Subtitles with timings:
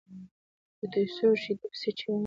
[0.77, 2.19] په توى سوو شېدو پيسي چیغي مه وهه!